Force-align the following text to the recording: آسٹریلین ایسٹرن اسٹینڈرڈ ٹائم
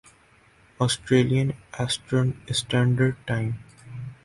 آسٹریلین 0.79 1.51
ایسٹرن 1.79 2.31
اسٹینڈرڈ 2.47 3.13
ٹائم 3.25 3.49